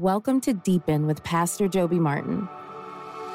Welcome 0.00 0.40
to 0.42 0.54
Deepen 0.54 1.06
with 1.06 1.22
Pastor 1.24 1.68
Joby 1.68 1.98
Martin. 1.98 2.48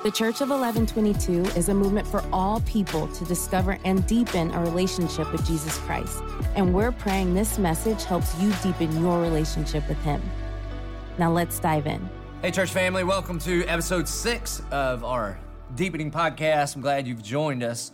The 0.02 0.10
Church 0.10 0.42
of 0.42 0.50
1122 0.50 1.56
is 1.56 1.70
a 1.70 1.76
movement 1.76 2.08
for 2.08 2.24
all 2.34 2.60
people 2.62 3.08
to 3.10 3.26
discover 3.26 3.78
and 3.86 4.04
deepen 4.08 4.50
a 4.50 4.60
relationship 4.62 5.32
with 5.32 5.46
Jesus 5.46 5.78
Christ. 5.78 6.24
And 6.56 6.74
we're 6.74 6.92
praying 6.92 7.36
this 7.36 7.60
message 7.60 8.04
helps 8.06 8.36
you 8.42 8.52
deepen 8.64 9.00
your 9.00 9.22
relationship 9.22 9.88
with 9.88 10.00
Him. 10.00 10.20
Now 11.20 11.32
let's 11.32 11.60
dive 11.60 11.86
in. 11.86 12.10
Hey, 12.42 12.50
church 12.50 12.72
family, 12.72 13.04
welcome 13.04 13.38
to 13.42 13.64
episode 13.66 14.08
six 14.08 14.64
of 14.72 15.04
our 15.04 15.38
Deepening 15.76 16.10
podcast. 16.10 16.76
I'm 16.76 16.82
glad 16.82 17.06
you've 17.06 17.22
joined 17.22 17.62
us. 17.62 17.92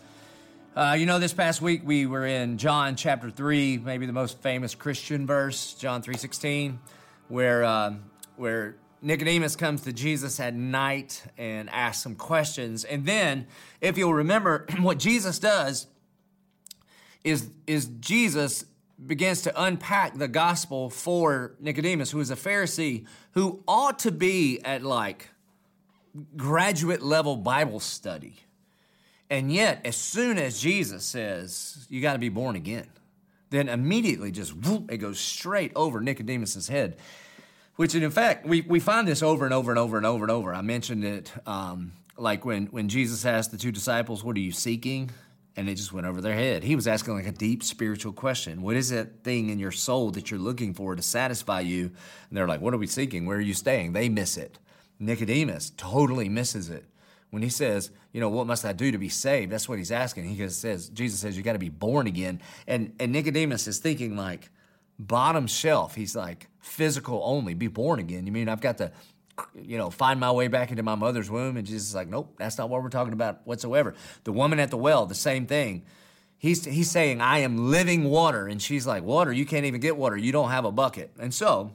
Uh, 0.78 0.96
you 0.98 1.06
know, 1.06 1.20
this 1.20 1.34
past 1.34 1.62
week 1.62 1.82
we 1.84 2.06
were 2.06 2.26
in 2.26 2.58
John 2.58 2.96
chapter 2.96 3.30
three, 3.30 3.78
maybe 3.78 4.06
the 4.06 4.14
most 4.14 4.42
famous 4.42 4.76
Christian 4.76 5.28
verse, 5.28 5.74
John 5.74 6.02
three 6.02 6.16
sixteen, 6.16 6.80
where 7.28 7.66
uh, 7.66 7.96
where 8.42 8.76
Nicodemus 9.02 9.56
comes 9.56 9.82
to 9.84 9.94
Jesus 9.94 10.40
at 10.40 10.54
night 10.54 11.24
and 11.38 11.70
asks 11.70 12.04
some 12.04 12.16
questions, 12.16 12.84
and 12.84 13.06
then, 13.06 13.48
if 13.80 13.98
you'll 13.98 14.14
remember, 14.14 14.66
what 14.80 15.00
Jesus 15.00 15.40
does 15.40 15.88
is 17.24 17.50
is 17.68 17.86
Jesus 18.00 18.66
begins 19.04 19.44
to 19.44 19.64
unpack 19.64 20.18
the 20.18 20.28
gospel 20.28 20.90
for 20.90 21.54
Nicodemus, 21.60 22.12
who 22.12 22.20
is 22.20 22.30
a 22.30 22.36
Pharisee 22.36 23.06
who 23.32 23.64
ought 23.68 24.00
to 24.00 24.12
be 24.12 24.60
at 24.66 24.84
like 24.84 25.30
graduate 26.36 27.02
level 27.02 27.38
Bible 27.38 27.80
study 27.80 28.42
and 29.32 29.50
yet, 29.50 29.86
as 29.86 29.96
soon 29.96 30.38
as 30.38 30.60
Jesus 30.60 31.06
says, 31.06 31.88
you 31.90 32.02
got 32.02 32.14
to 32.14 32.20
be 32.20 32.28
born 32.28 32.58
again, 32.58 32.88
then 33.50 33.70
immediately 33.70 34.30
just 34.30 34.54
whoop, 34.54 34.92
it 34.92 34.98
goes 34.98 35.22
straight 35.22 35.72
over 35.74 36.02
Nicodemus's 36.02 36.68
head. 36.68 36.98
Which, 37.76 37.96
in 37.96 38.12
fact, 38.12 38.46
we, 38.46 38.62
we 38.62 38.80
find 38.80 39.08
this 39.08 39.24
over 39.24 39.46
and 39.46 39.54
over 39.54 39.72
and 39.72 39.80
over 39.80 39.98
and 39.98 40.06
over 40.06 40.24
and 40.24 40.32
over. 40.32 40.54
I 40.54 40.62
mentioned 40.62 41.04
it 41.04 41.32
um, 41.48 41.94
like 42.18 42.46
when, 42.46 42.68
when 42.68 42.90
Jesus 42.90 43.26
asked 43.26 43.52
the 43.52 43.58
two 43.58 43.72
disciples, 43.72 44.24
What 44.24 44.36
are 44.36 44.42
you 44.42 44.52
seeking? 44.52 45.10
And 45.58 45.68
it 45.68 45.76
just 45.76 45.92
went 45.92 46.08
over 46.08 46.22
their 46.22 46.34
head. 46.34 46.64
He 46.64 46.76
was 46.76 46.88
asking 46.88 47.16
like 47.16 47.28
a 47.28 47.32
deep 47.32 47.62
spiritual 47.64 48.14
question. 48.14 48.62
What 48.62 48.78
is 48.78 48.90
that 48.90 49.24
thing 49.24 49.50
in 49.50 49.60
your 49.60 49.72
soul 49.72 50.12
that 50.12 50.32
you're 50.32 50.40
looking 50.40 50.74
for 50.74 50.96
to 50.96 51.02
satisfy 51.02 51.60
you? 51.60 51.86
And 52.30 52.38
they're 52.38 52.48
like, 52.48 52.62
What 52.62 52.74
are 52.74 52.78
we 52.78 52.88
seeking? 52.88 53.26
Where 53.26 53.38
are 53.38 53.42
you 53.42 53.54
staying? 53.54 53.94
They 53.94 54.10
miss 54.10 54.38
it. 54.38 54.60
Nicodemus 55.00 55.72
totally 55.78 56.30
misses 56.30 56.70
it 56.70 56.86
when 57.32 57.42
he 57.42 57.50
says, 57.50 57.90
you 58.14 58.22
know, 58.22 58.30
what 58.30 58.46
must 58.46 58.66
I 58.66 58.74
do 58.74 58.92
to 58.92 58.98
be 58.98 59.10
saved? 59.10 59.52
That's 59.52 59.68
what 59.68 59.80
he's 59.80 59.92
asking. 59.92 60.26
He 60.26 60.48
says, 60.50 60.90
Jesus 60.90 61.20
says, 61.20 61.36
you 61.36 61.44
got 61.44 61.54
to 61.54 61.60
be 61.60 61.70
born 61.70 62.06
again. 62.06 62.42
And, 62.68 62.94
and 63.00 63.12
Nicodemus 63.12 63.68
is 63.68 63.80
thinking 63.80 64.16
like 64.16 64.50
bottom 65.08 65.48
shelf. 65.48 65.96
He's 65.96 66.16
like 66.16 66.48
physical 66.60 67.22
only, 67.24 67.54
be 67.54 67.68
born 67.68 68.00
again. 68.00 68.26
You 68.26 68.32
mean 68.32 68.48
I've 68.48 68.62
got 68.62 68.78
to, 68.78 68.92
you 69.56 69.78
know, 69.78 69.90
find 69.90 70.20
my 70.20 70.32
way 70.32 70.48
back 70.48 70.72
into 70.72 70.84
my 70.84 70.96
mother's 70.96 71.30
womb? 71.30 71.58
And 71.58 71.66
Jesus 71.66 71.90
is 71.90 71.96
like, 71.96 72.08
nope, 72.08 72.36
that's 72.38 72.58
not 72.58 72.70
what 72.70 72.84
we're 72.84 72.90
talking 72.90 73.14
about 73.14 73.46
whatsoever. 73.46 73.96
The 74.24 74.32
woman 74.32 74.60
at 74.60 74.70
the 74.70 74.78
well, 74.78 75.06
the 75.06 75.16
same 75.16 75.48
thing. 75.48 75.84
He's, 76.38 76.66
he's 76.66 76.90
saying, 76.90 77.22
I 77.22 77.40
am 77.40 77.70
living 77.70 78.06
water. 78.06 78.48
And 78.48 78.62
she's 78.62 78.88
like, 78.88 79.04
water? 79.04 79.32
You 79.32 79.46
can't 79.46 79.66
even 79.66 79.80
get 79.80 79.96
water. 79.96 80.18
You 80.18 80.32
don't 80.32 80.50
have 80.50 80.66
a 80.66 80.72
bucket. 80.72 81.12
And 81.20 81.34
so 81.34 81.72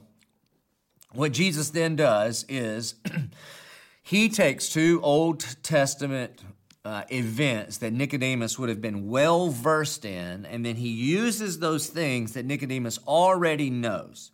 what 1.13 1.31
Jesus 1.31 1.69
then 1.69 1.95
does 1.95 2.45
is 2.49 2.95
he 4.03 4.29
takes 4.29 4.69
two 4.69 4.99
Old 5.03 5.39
Testament 5.63 6.43
uh, 6.87 7.03
events 7.11 7.79
that 7.79 7.91
Nicodemus 7.91 8.57
would 8.57 8.69
have 8.69 8.81
been 8.81 9.09
well 9.09 9.49
versed 9.49 10.05
in, 10.05 10.45
and 10.45 10.65
then 10.65 10.77
he 10.77 10.87
uses 10.87 11.59
those 11.59 11.87
things 11.87 12.31
that 12.31 12.45
Nicodemus 12.45 12.97
already 13.05 13.69
knows. 13.69 14.31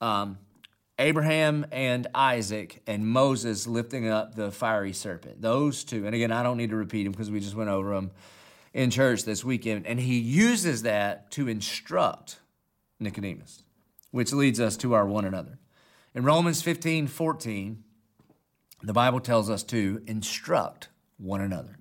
Um, 0.00 0.38
Abraham 0.98 1.64
and 1.70 2.08
Isaac 2.16 2.82
and 2.88 3.06
Moses 3.06 3.68
lifting 3.68 4.08
up 4.08 4.34
the 4.34 4.50
fiery 4.50 4.92
serpent. 4.92 5.40
Those 5.40 5.84
two, 5.84 6.04
and 6.04 6.16
again, 6.16 6.32
I 6.32 6.42
don't 6.42 6.56
need 6.56 6.70
to 6.70 6.76
repeat 6.76 7.04
them 7.04 7.12
because 7.12 7.30
we 7.30 7.38
just 7.38 7.54
went 7.54 7.70
over 7.70 7.94
them 7.94 8.10
in 8.74 8.90
church 8.90 9.22
this 9.22 9.44
weekend. 9.44 9.86
And 9.86 10.00
he 10.00 10.18
uses 10.18 10.82
that 10.82 11.30
to 11.32 11.46
instruct 11.46 12.40
Nicodemus, 12.98 13.62
which 14.10 14.32
leads 14.32 14.58
us 14.58 14.76
to 14.78 14.94
our 14.94 15.06
one 15.06 15.24
another. 15.24 15.60
In 16.12 16.24
Romans 16.24 16.60
15 16.60 17.06
14, 17.06 17.84
the 18.82 18.92
Bible 18.92 19.20
tells 19.20 19.48
us 19.48 19.62
to 19.64 20.02
instruct 20.08 20.88
one 21.18 21.40
another. 21.40 21.78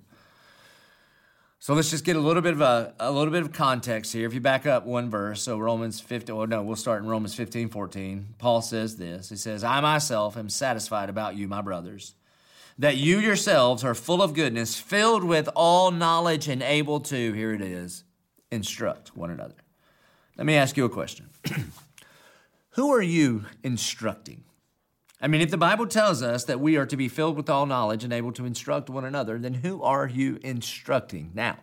So 1.59 1.73
let's 1.73 1.89
just 1.89 2.05
get 2.05 2.15
a 2.15 2.19
little 2.19 2.41
bit 2.41 2.53
of 2.53 2.61
a, 2.61 2.93
a 2.99 3.11
little 3.11 3.31
bit 3.31 3.41
of 3.41 3.51
context 3.51 4.13
here. 4.13 4.27
If 4.27 4.33
you 4.33 4.39
back 4.39 4.65
up 4.65 4.85
one 4.85 5.09
verse, 5.09 5.41
so 5.41 5.57
Romans 5.57 5.99
15, 5.99 6.35
well, 6.35 6.47
no, 6.47 6.61
we'll 6.63 6.75
start 6.75 7.01
in 7.01 7.09
Romans 7.09 7.33
15, 7.35 7.69
14. 7.69 8.35
Paul 8.37 8.61
says 8.61 8.95
this. 8.95 9.29
He 9.29 9.35
says, 9.35 9.63
I 9.63 9.81
myself 9.81 10.37
am 10.37 10.49
satisfied 10.49 11.09
about 11.09 11.35
you, 11.35 11.47
my 11.47 11.61
brothers, 11.61 12.13
that 12.77 12.97
you 12.97 13.19
yourselves 13.19 13.83
are 13.83 13.95
full 13.95 14.21
of 14.21 14.33
goodness, 14.33 14.79
filled 14.79 15.23
with 15.23 15.49
all 15.55 15.91
knowledge, 15.91 16.47
and 16.47 16.61
able 16.61 16.99
to, 17.01 17.33
here 17.33 17.53
it 17.53 17.61
is, 17.61 18.03
instruct 18.51 19.17
one 19.17 19.31
another. 19.31 19.55
Let 20.37 20.45
me 20.45 20.55
ask 20.55 20.77
you 20.77 20.85
a 20.85 20.89
question. 20.89 21.29
Who 22.71 22.93
are 22.93 23.01
you 23.01 23.45
instructing? 23.63 24.43
I 25.19 25.27
mean, 25.27 25.41
if 25.41 25.49
the 25.49 25.57
Bible 25.57 25.87
tells 25.87 26.21
us 26.21 26.43
that 26.43 26.59
we 26.59 26.77
are 26.77 26.85
to 26.85 26.97
be 26.97 27.07
filled 27.07 27.37
with 27.37 27.49
all 27.49 27.65
knowledge 27.65 28.03
and 28.03 28.13
able 28.13 28.31
to 28.33 28.45
instruct 28.45 28.89
one 28.89 29.03
another, 29.03 29.39
then 29.39 29.55
who 29.55 29.81
are 29.81 30.07
you 30.07 30.37
instructing? 30.43 31.31
Now, 31.33 31.57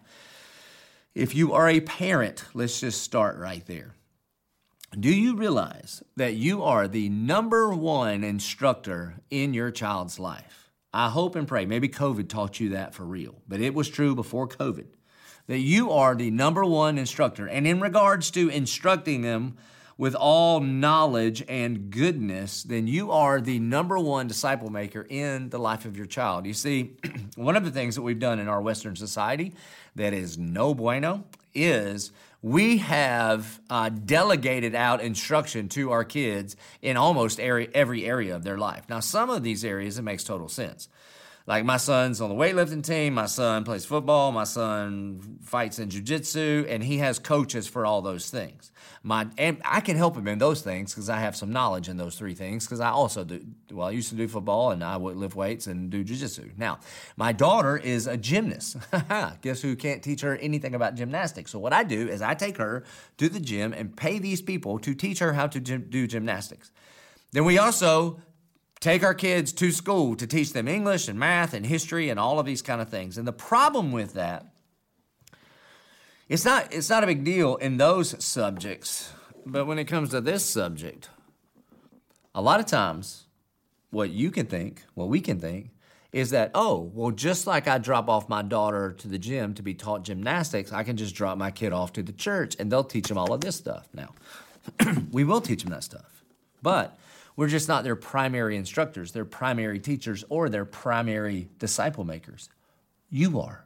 if 1.15 1.35
you 1.37 1.53
are 1.53 1.69
a 1.69 1.81
parent, 1.81 2.45
let's 2.53 2.81
just 2.81 3.03
start 3.03 3.39
right 3.39 3.65
there. 3.67 3.95
Do 4.99 5.13
you 5.13 5.37
realize 5.37 6.03
that 6.17 6.35
you 6.35 6.63
are 6.65 6.89
the 6.89 7.09
number 7.09 7.73
one 7.73 8.25
instructor 8.25 9.15
in 9.31 9.55
your 9.55 9.71
child's 9.71 10.19
life? 10.19 10.71
I 10.93 11.09
hope 11.11 11.37
and 11.37 11.47
pray, 11.47 11.67
maybe 11.67 11.89
COVID 11.89 12.29
taught 12.29 12.61
you 12.61 12.71
that 12.71 12.95
for 12.95 13.05
real, 13.05 13.37
but 13.49 13.61
it 13.61 13.75
was 13.75 13.89
true 13.89 14.15
before 14.15 14.49
COVID, 14.49 14.87
that 15.47 15.59
you 15.59 15.91
are 15.91 16.15
the 16.15 16.31
number 16.31 16.65
one 16.65 16.99
instructor. 16.99 17.49
And 17.49 17.67
in 17.67 17.81
regards 17.81 18.31
to 18.33 18.49
instructing 18.49 19.23
them, 19.23 19.57
with 19.97 20.15
all 20.15 20.61
knowledge 20.61 21.45
and 21.49 21.91
goodness, 21.91 22.63
then 22.63 22.87
you 22.87 23.11
are 23.13 23.41
the 23.41 23.59
number 23.59 23.99
one 23.99 24.27
disciple 24.27 24.71
maker 24.71 25.07
in 25.09 25.51
the 25.51 25.59
life 25.59 25.85
of 25.85 25.97
your 25.97 26.07
child. 26.07 26.47
You 26.47 26.55
see, 26.55 26.97
one 27.37 27.57
of 27.57 27.65
the 27.65 27.71
things 27.71 27.95
that 27.95 28.03
we've 28.03 28.19
done 28.19 28.39
in 28.39 28.49
our 28.49 28.61
Western 28.61 28.97
society 28.97 29.55
that 29.95 30.13
is 30.13 30.37
no 30.37 30.75
bueno 30.75 31.25
is 31.55 32.11
we 32.43 32.79
have 32.79 33.61
uh, 33.71 33.89
delegated 33.89 34.75
out 34.75 35.01
instruction 35.01 35.69
to 35.71 35.93
our 35.93 36.05
kids 36.05 36.57
in 36.83 36.97
almost 36.97 37.41
every, 37.41 37.75
every 37.75 38.05
area 38.05 38.37
of 38.37 38.45
their 38.45 38.59
life. 38.59 38.85
Now, 38.89 39.01
some 39.01 39.31
of 39.31 39.43
these 39.43 39.65
areas, 39.65 39.99
it 39.99 40.03
makes 40.03 40.25
total 40.25 40.49
sense. 40.49 40.89
Like 41.47 41.67
my 41.67 41.77
son's 41.77 42.23
on 42.23 42.31
the 42.31 42.35
weightlifting 42.35 42.83
team, 42.83 43.15
my 43.15 43.27
son 43.27 43.65
plays 43.65 43.85
football, 43.85 44.33
my 44.33 44.45
son 44.45 45.39
fights 45.43 45.79
in 45.79 45.91
jujitsu, 45.91 46.67
and 46.71 46.83
he 46.83 46.99
has 46.99 47.19
coaches 47.19 47.67
for 47.67 47.85
all 47.85 48.01
those 48.01 48.31
things. 48.31 48.73
My 49.03 49.29
and 49.37 49.61
I 49.63 49.81
can 49.81 49.99
help 49.99 50.17
him 50.17 50.27
in 50.27 50.39
those 50.39 50.63
things 50.63 50.95
because 50.95 51.11
I 51.11 51.19
have 51.19 51.37
some 51.37 51.53
knowledge 51.53 51.91
in 51.91 51.99
those 51.99 52.17
three 52.17 52.35
things 52.35 52.65
because 52.65 52.81
I 52.81 52.89
also 52.89 53.25
do. 53.25 53.45
Well, 53.71 53.89
I 53.89 53.91
used 53.91 54.09
to 54.09 54.15
do 54.15 54.27
football 54.27 54.71
and 54.71 54.83
I 54.83 54.97
would 54.97 55.17
lift 55.17 55.37
weights 55.37 55.67
and 55.67 55.91
do 55.91 56.03
jujitsu. 56.03 56.57
Now, 56.57 56.79
my 57.19 57.33
daughter 57.33 57.77
is 57.77 58.07
a 58.07 58.17
gymnast. 58.17 58.79
Guess 59.43 59.61
who 59.61 59.77
can't 59.77 60.03
teach 60.03 60.23
her 60.23 60.37
anything 60.37 60.75
about 60.75 60.95
gymnastics? 60.95 61.51
So 61.51 61.59
what 61.59 61.75
I 61.75 61.85
do 61.85 62.09
is 62.09 62.23
I 62.23 62.33
take 62.33 62.57
her 62.57 62.85
to 63.19 63.29
the 63.29 63.41
gym 63.41 63.75
and 63.75 63.95
pay 63.95 64.19
these 64.19 64.41
people 64.41 64.79
to 64.79 64.95
teach 64.95 65.19
her 65.19 65.35
how 65.35 65.49
to 65.49 65.61
do 65.61 66.07
gymnastics. 66.07 66.73
Then 67.33 67.45
we 67.45 67.59
also 67.59 68.21
take 68.85 69.03
our 69.03 69.15
kids 69.15 69.51
to 69.55 69.73
school 69.73 70.15
to 70.15 70.27
teach 70.27 70.53
them 70.53 70.69
English 70.69 71.09
and 71.09 71.19
math 71.19 71.55
and 71.55 71.65
history 71.65 72.11
and 72.11 72.21
all 72.21 72.39
of 72.39 72.45
these 72.45 72.61
kind 72.61 72.83
of 72.83 72.89
things. 72.91 73.17
And 73.17 73.27
the 73.27 73.33
problem 73.33 73.93
with 73.93 74.13
that, 74.13 74.45
it's 76.29 76.45
not 76.45 76.71
it's 76.71 76.91
not 76.91 77.03
a 77.03 77.07
big 77.07 77.25
deal 77.25 77.57
in 77.57 77.79
those 77.79 78.23
subjects, 78.23 79.11
but 79.47 79.65
when 79.65 79.79
it 79.79 79.87
comes 79.87 80.11
to 80.11 80.21
this 80.21 80.45
subject, 80.45 81.09
a 82.35 82.43
lot 82.43 82.61
of 82.61 82.67
times 82.67 83.25
what 83.89 84.11
you 84.11 84.31
can 84.31 84.45
think, 84.45 84.83
what 84.93 85.09
we 85.09 85.23
can 85.23 85.41
think 85.41 85.71
is 86.13 86.31
that, 86.31 86.51
oh, 86.55 86.91
well, 86.95 87.11
just 87.11 87.47
like 87.47 87.67
I 87.67 87.79
drop 87.79 88.11
off 88.11 88.29
my 88.29 88.43
daughter 88.43 88.93
to 88.93 89.09
the 89.09 89.19
gym 89.19 89.55
to 89.55 89.63
be 89.63 89.73
taught 89.73 90.05
gymnastics, 90.05 90.73
I 90.73 90.85
can 90.85 90.99
just 90.99 91.15
drop 91.15 91.39
my 91.39 91.51
kid 91.51 91.73
off 91.73 91.95
to 91.95 92.03
the 92.03 92.13
church 92.13 92.55
and 92.59 92.71
they'll 92.71 92.85
teach 92.85 93.09
them 93.09 93.17
all 93.17 93.33
of 93.33 93.41
this 93.41 93.57
stuff. 93.57 93.89
Now, 93.95 94.15
we 95.11 95.25
will 95.25 95.41
teach 95.41 95.63
them 95.63 95.73
that 95.73 95.85
stuff. 95.85 96.23
But 96.63 96.99
we're 97.37 97.49
just 97.49 97.69
not 97.69 97.85
their 97.85 97.97
primary 97.97 98.57
instructors, 98.57 99.13
their 99.13 99.25
primary 99.25 99.81
teachers, 99.81 100.25
or 100.29 100.49
their 100.49 100.65
primary 100.65 101.49
disciple 101.59 102.05
makers. 102.05 102.49
You 103.11 103.41
are. 103.41 103.65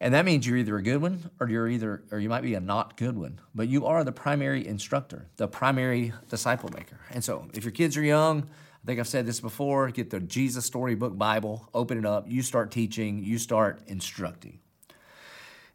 And 0.00 0.12
that 0.12 0.26
means 0.26 0.46
you're 0.46 0.58
either 0.58 0.76
a 0.76 0.82
good 0.82 1.00
one 1.00 1.30
or 1.40 1.48
you're 1.48 1.68
either 1.68 2.02
or 2.10 2.18
you 2.18 2.28
might 2.28 2.42
be 2.42 2.54
a 2.54 2.60
not 2.60 2.98
good 2.98 3.16
one. 3.16 3.40
But 3.54 3.68
you 3.68 3.86
are 3.86 4.04
the 4.04 4.12
primary 4.12 4.66
instructor, 4.66 5.26
the 5.36 5.48
primary 5.48 6.12
disciple 6.28 6.68
maker. 6.74 6.98
And 7.12 7.24
so 7.24 7.48
if 7.54 7.64
your 7.64 7.72
kids 7.72 7.96
are 7.96 8.02
young, 8.02 8.42
I 8.42 8.86
think 8.86 9.00
I've 9.00 9.08
said 9.08 9.26
this 9.26 9.40
before, 9.40 9.90
get 9.90 10.10
the 10.10 10.20
Jesus 10.20 10.66
Storybook 10.66 11.16
Bible, 11.16 11.68
open 11.72 11.98
it 11.98 12.04
up, 12.04 12.26
you 12.28 12.42
start 12.42 12.70
teaching, 12.70 13.24
you 13.24 13.38
start 13.38 13.80
instructing. 13.86 14.58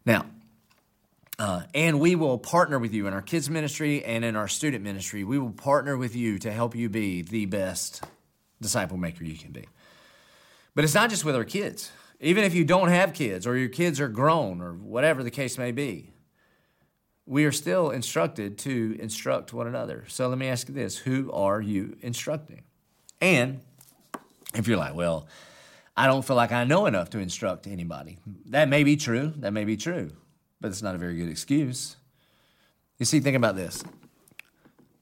Now, 0.06 0.26
Uh, 1.38 1.62
and 1.74 1.98
we 1.98 2.14
will 2.14 2.38
partner 2.38 2.78
with 2.78 2.92
you 2.92 3.06
in 3.06 3.14
our 3.14 3.22
kids' 3.22 3.48
ministry 3.48 4.04
and 4.04 4.24
in 4.24 4.36
our 4.36 4.48
student 4.48 4.84
ministry. 4.84 5.24
We 5.24 5.38
will 5.38 5.50
partner 5.50 5.96
with 5.96 6.14
you 6.14 6.38
to 6.40 6.52
help 6.52 6.74
you 6.74 6.88
be 6.88 7.22
the 7.22 7.46
best 7.46 8.04
disciple 8.60 8.96
maker 8.96 9.24
you 9.24 9.36
can 9.36 9.50
be. 9.50 9.66
But 10.74 10.84
it's 10.84 10.94
not 10.94 11.10
just 11.10 11.24
with 11.24 11.34
our 11.34 11.44
kids. 11.44 11.90
Even 12.20 12.44
if 12.44 12.54
you 12.54 12.64
don't 12.64 12.88
have 12.88 13.14
kids 13.14 13.46
or 13.46 13.56
your 13.56 13.68
kids 13.68 13.98
are 13.98 14.08
grown 14.08 14.60
or 14.60 14.74
whatever 14.74 15.22
the 15.22 15.30
case 15.30 15.58
may 15.58 15.72
be, 15.72 16.12
we 17.26 17.44
are 17.44 17.52
still 17.52 17.90
instructed 17.90 18.58
to 18.58 18.96
instruct 19.00 19.52
one 19.52 19.66
another. 19.66 20.04
So 20.08 20.28
let 20.28 20.38
me 20.38 20.48
ask 20.48 20.68
you 20.68 20.74
this 20.74 20.98
who 20.98 21.32
are 21.32 21.60
you 21.60 21.96
instructing? 22.00 22.62
And 23.20 23.60
if 24.54 24.68
you're 24.68 24.76
like, 24.76 24.94
well, 24.94 25.26
I 25.96 26.06
don't 26.06 26.24
feel 26.24 26.36
like 26.36 26.52
I 26.52 26.64
know 26.64 26.86
enough 26.86 27.10
to 27.10 27.18
instruct 27.18 27.66
anybody, 27.66 28.18
that 28.46 28.68
may 28.68 28.84
be 28.84 28.96
true. 28.96 29.32
That 29.36 29.52
may 29.52 29.64
be 29.64 29.76
true 29.76 30.12
but 30.62 30.70
it's 30.70 30.80
not 30.80 30.94
a 30.94 30.98
very 30.98 31.16
good 31.16 31.28
excuse. 31.28 31.96
You 32.98 33.04
see, 33.04 33.20
think 33.20 33.36
about 33.36 33.56
this. 33.56 33.82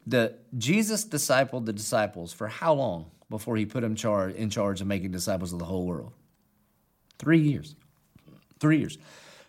The 0.06 0.34
Jesus 0.56 1.04
discipled 1.04 1.66
the 1.66 1.72
disciples 1.72 2.32
for 2.32 2.48
how 2.48 2.72
long 2.72 3.10
before 3.28 3.56
he 3.56 3.66
put 3.66 3.82
them 3.82 3.94
char- 3.94 4.30
in 4.30 4.50
charge 4.50 4.80
of 4.80 4.86
making 4.86 5.12
disciples 5.12 5.52
of 5.52 5.58
the 5.58 5.66
whole 5.66 5.86
world? 5.86 6.12
Three 7.18 7.40
years. 7.40 7.76
Three 8.58 8.78
years. 8.78 8.98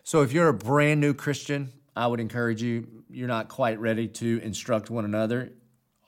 So 0.04 0.22
if 0.22 0.32
you're 0.32 0.48
a 0.48 0.54
brand 0.54 1.00
new 1.00 1.14
Christian, 1.14 1.72
I 1.96 2.06
would 2.06 2.20
encourage 2.20 2.62
you, 2.62 2.86
you're 3.10 3.28
not 3.28 3.48
quite 3.48 3.80
ready 3.80 4.06
to 4.08 4.40
instruct 4.42 4.90
one 4.90 5.04
another. 5.04 5.52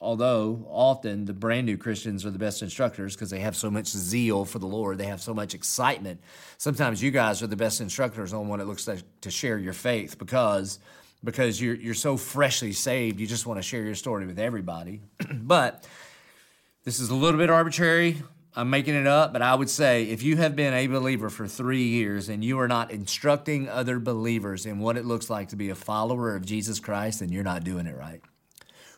Although 0.05 0.67
often 0.71 1.25
the 1.25 1.33
brand 1.33 1.65
new 1.65 1.79
Christians 1.79 2.27
are 2.27 2.31
the 2.31 2.39
best 2.39 2.61
instructors 2.61 3.15
because 3.15 3.31
they 3.31 3.41
have 3.41 3.57
so 3.57 3.71
much 3.71 3.87
zeal 3.87 4.45
for 4.45 4.59
the 4.59 4.67
Lord, 4.67 4.99
they 4.99 5.07
have 5.07 5.23
so 5.23 5.33
much 5.33 5.55
excitement. 5.55 6.21
Sometimes 6.59 7.03
you 7.03 7.11
guys 7.11 7.43
are 7.43 7.47
the 7.47 7.57
best 7.57 7.81
instructors 7.81 8.35
on 8.35 8.47
what 8.47 8.61
it 8.61 8.67
looks 8.67 8.87
like 8.87 8.99
to 9.23 9.31
share 9.31 9.57
your 9.57 9.73
faith 9.73 10.19
because 10.19 10.79
because 11.25 11.59
you're 11.59 11.75
you're 11.75 11.95
so 11.95 12.19
freshly 12.19 12.75
saved, 12.75 13.19
you 13.19 13.27
just 13.27 13.47
want 13.47 13.57
to 13.57 13.63
share 13.63 13.83
your 13.83 13.95
story 13.95 14.27
with 14.27 14.39
everybody. 14.39 15.01
but 15.33 15.89
this 16.85 17.01
is 17.01 17.09
a 17.09 17.15
little 17.15 17.41
bit 17.41 17.49
arbitrary. 17.49 18.23
I'm 18.55 18.69
making 18.69 18.97
it 18.97 19.07
up, 19.07 19.33
but 19.33 19.41
I 19.41 19.55
would 19.55 19.71
say 19.71 20.05
if 20.05 20.23
you 20.23 20.37
have 20.37 20.55
been 20.55 20.75
a 20.75 20.87
believer 20.87 21.31
for 21.31 21.49
three 21.49 21.85
years 21.85 22.29
and 22.29 22.45
you 22.45 22.61
are 22.61 22.69
not 22.69 22.91
instructing 22.91 23.71
other 23.71 23.99
believers 23.99 24.67
in 24.67 24.81
what 24.81 24.99
it 24.99 25.07
looks 25.07 25.31
like 25.31 25.49
to 25.49 25.57
be 25.57 25.71
a 25.71 25.75
follower 25.75 26.37
of 26.37 26.45
Jesus 26.45 26.79
Christ, 26.79 27.21
then 27.21 27.31
you're 27.31 27.43
not 27.43 27.65
doing 27.65 27.87
it 27.87 27.97
right 27.97 28.21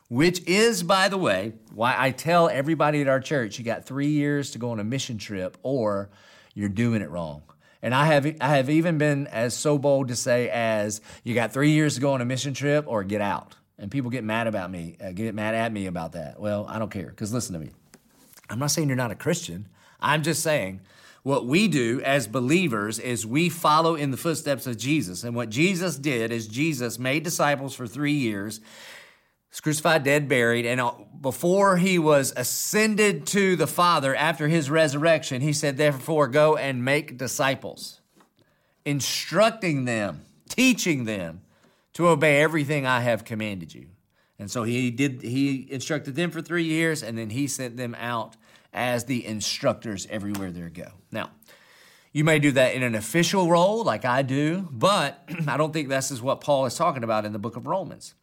which 0.09 0.47
is, 0.47 0.83
by 0.83 1.09
the 1.09 1.19
way, 1.19 1.55
why 1.73 1.95
I 1.97 2.11
tell 2.11 2.49
everybody 2.49 3.01
at 3.01 3.09
our 3.09 3.21
church 3.21 3.59
you 3.59 3.65
got 3.65 3.85
three 3.85 4.09
years 4.09 4.53
to 4.53 4.59
go 4.59 4.71
on 4.71 4.81
a 4.81 4.85
mission 4.85 5.19
trip 5.19 5.57
or 5.63 6.11
you're 6.55 6.69
doing 6.69 7.03
it 7.03 7.11
wrong. 7.11 7.43
And 7.83 7.95
I 7.95 8.07
have, 8.07 8.27
I 8.41 8.57
have 8.57 8.71
even 8.71 8.99
been 8.99 9.27
as 9.29 9.55
so 9.55 9.79
bold 9.79 10.09
to 10.09 10.17
say 10.17 10.49
as 10.49 11.01
you 11.25 11.35
got 11.35 11.53
three 11.53 11.71
years 11.71 11.97
to 11.97 12.01
go 12.01 12.13
on 12.13 12.21
a 12.21 12.25
mission 12.25 12.55
trip 12.55 12.85
or 12.89 13.05
get 13.05 13.21
out. 13.21 13.55
And 13.79 13.91
people 13.91 14.11
get 14.11 14.25
mad 14.25 14.47
about 14.47 14.71
me, 14.71 14.97
uh, 15.05 15.13
get 15.13 15.35
mad 15.35 15.55
at 15.55 15.71
me 15.71 15.87
about 15.87 16.13
that. 16.13 16.41
Well, 16.41 16.67
I 16.69 16.79
don't 16.79 16.91
care 16.91 17.09
because 17.09 17.33
listen 17.33 17.53
to 17.53 17.59
me. 17.59 17.71
I'm 18.49 18.59
not 18.59 18.71
saying 18.71 18.89
you're 18.89 18.97
not 18.97 19.11
a 19.11 19.17
Christian. 19.17 19.69
I'm 20.01 20.23
just 20.23 20.43
saying 20.43 20.81
what 21.25 21.47
we 21.47 21.69
do 21.69 22.01
as 22.03 22.27
believers 22.29 22.99
is 22.99 23.27
we 23.27 23.49
follow 23.49 23.97
in 23.97 24.13
the 24.13 24.17
footsteps 24.17 24.67
of 24.67 24.79
Jesus. 24.79 25.25
And 25.25 25.35
what 25.35 25.51
Jesus 25.51 25.97
did 25.97 26.31
is 26.31 26.47
Jesus 26.47 26.99
made 26.99 27.25
disciples 27.25 27.75
for 27.75 27.87
three 27.87 28.13
years 28.13 28.61
crucified, 29.61 30.05
dead, 30.05 30.29
buried, 30.29 30.67
and 30.67 30.81
uh, 30.81 30.93
before 31.21 31.77
he 31.77 31.99
was 31.99 32.33
ascended 32.37 33.27
to 33.29 33.57
the 33.57 33.67
Father 33.67 34.15
after 34.15 34.49
his 34.49 34.71
resurrection, 34.71 35.41
he 35.41 35.53
said, 35.53 35.77
Therefore, 35.77 36.29
go 36.29 36.57
and 36.57 36.85
make 36.85 37.17
disciples, 37.17 38.01
instructing 38.85 39.87
them, 39.87 40.23
teaching 40.49 41.05
them 41.05 41.41
to 41.95 42.09
obey 42.09 42.43
everything 42.43 42.87
I 42.87 43.01
have 43.01 43.25
commanded 43.25 43.75
you. 43.75 43.87
And 44.39 44.51
so 44.51 44.65
he 44.65 44.91
did 44.91 45.23
he 45.23 45.67
instructed 45.71 46.15
them 46.15 46.31
for 46.31 46.43
3 46.43 46.63
years 46.63 47.03
and 47.03 47.17
then 47.17 47.31
he 47.31 47.47
sent 47.47 47.79
them 47.79 47.97
out 47.99 48.37
as 48.73 49.05
the 49.05 49.25
instructors 49.25 50.07
everywhere 50.11 50.51
they 50.51 50.69
go. 50.69 50.89
Now, 51.11 51.31
you 52.13 52.25
may 52.25 52.39
do 52.39 52.53
that 52.53 52.75
in 52.75 52.83
an 52.83 52.95
official 52.95 53.49
role 53.49 53.83
like 53.83 54.05
I 54.05 54.23
do, 54.23 54.69
but 54.71 55.29
I 55.49 55.57
don't 55.57 55.73
think 55.73 55.89
this 55.89 56.11
is 56.11 56.21
what 56.21 56.43
Paul 56.43 56.67
is 56.67 56.75
talking 56.75 57.03
about 57.03 57.25
in 57.25 57.33
the 57.33 57.39
book 57.39 57.57
of 57.57 57.67
Romans. 57.67 58.15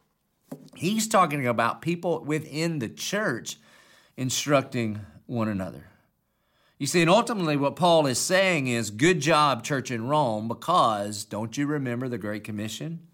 He's 0.76 1.08
talking 1.08 1.46
about 1.46 1.82
people 1.82 2.22
within 2.24 2.78
the 2.78 2.88
church 2.88 3.56
instructing 4.16 5.00
one 5.26 5.48
another. 5.48 5.86
You 6.78 6.86
see, 6.88 7.00
and 7.00 7.10
ultimately, 7.10 7.56
what 7.56 7.76
Paul 7.76 8.06
is 8.06 8.18
saying 8.18 8.66
is 8.66 8.90
good 8.90 9.20
job, 9.20 9.62
church 9.62 9.90
in 9.90 10.08
Rome, 10.08 10.48
because 10.48 11.24
don't 11.24 11.56
you 11.56 11.66
remember 11.66 12.08
the 12.08 12.18
Great 12.18 12.44
Commission? 12.44 13.06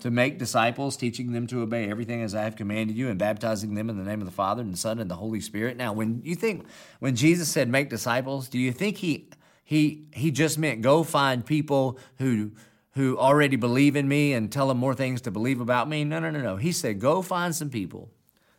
To 0.00 0.10
make 0.10 0.38
disciples, 0.38 0.96
teaching 0.96 1.32
them 1.32 1.46
to 1.48 1.62
obey 1.62 1.90
everything 1.90 2.22
as 2.22 2.34
I 2.34 2.44
have 2.44 2.56
commanded 2.56 2.96
you, 2.96 3.08
and 3.08 3.18
baptizing 3.18 3.74
them 3.74 3.90
in 3.90 3.98
the 3.98 4.04
name 4.04 4.20
of 4.20 4.26
the 4.26 4.32
Father 4.32 4.62
and 4.62 4.72
the 4.72 4.78
Son 4.78 4.98
and 4.98 5.10
the 5.10 5.16
Holy 5.16 5.40
Spirit. 5.40 5.76
Now, 5.76 5.92
when 5.92 6.22
you 6.24 6.34
think, 6.34 6.66
when 7.00 7.16
Jesus 7.16 7.50
said 7.50 7.68
make 7.68 7.90
disciples, 7.90 8.48
do 8.48 8.58
you 8.58 8.72
think 8.72 8.98
he, 8.98 9.28
he, 9.64 10.06
he 10.12 10.30
just 10.30 10.58
meant 10.58 10.82
go 10.82 11.02
find 11.02 11.44
people 11.44 11.98
who 12.18 12.52
who 12.92 13.16
already 13.16 13.56
believe 13.56 13.96
in 13.96 14.08
me 14.08 14.32
and 14.32 14.50
tell 14.50 14.68
them 14.68 14.78
more 14.78 14.94
things 14.94 15.20
to 15.22 15.30
believe 15.30 15.60
about 15.60 15.88
me. 15.88 16.04
No, 16.04 16.18
no, 16.18 16.30
no, 16.30 16.40
no. 16.40 16.56
He 16.56 16.72
said, 16.72 16.98
go 16.98 17.22
find 17.22 17.54
some 17.54 17.70
people 17.70 18.10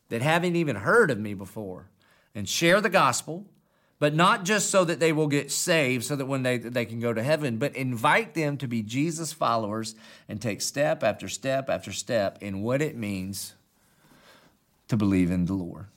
that 0.10 0.22
haven't 0.22 0.56
even 0.56 0.78
heard 0.78 1.12
of 1.12 1.20
me 1.20 1.34
before 1.34 1.90
and 2.34 2.48
share 2.48 2.80
the 2.80 2.90
gospel, 2.90 3.46
but 4.00 4.16
not 4.16 4.46
just 4.46 4.70
so 4.70 4.86
that 4.86 5.00
they 5.00 5.12
will 5.12 5.28
get 5.28 5.52
saved 5.52 6.06
so 6.06 6.16
that 6.16 6.26
when 6.26 6.44
they, 6.44 6.58
they 6.58 6.86
can 6.86 7.00
go 7.00 7.14
to 7.14 7.22
heaven, 7.22 7.58
but 7.58 7.76
invite 7.76 8.34
them 8.34 8.58
to 8.58 8.68
be 8.68 8.82
Jesus 8.82 9.34
followers 9.34 9.96
and 10.30 10.42
take 10.42 10.62
step 10.62 11.04
after 11.04 11.28
step 11.28 11.70
after 11.70 11.92
step 11.92 12.38
in 12.42 12.62
what 12.62 12.82
it 12.82 12.96
means 12.96 13.54
to 14.88 14.96
believe 14.96 15.30
in 15.30 15.46
the 15.46 15.54
Lord. 15.54 15.88